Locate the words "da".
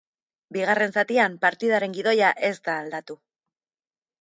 2.69-2.79